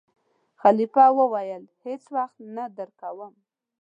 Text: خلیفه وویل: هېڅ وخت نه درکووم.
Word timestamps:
خلیفه 0.61 1.05
وویل: 1.19 1.63
هېڅ 1.85 2.03
وخت 2.15 2.37
نه 2.55 2.65
درکووم. 2.77 3.33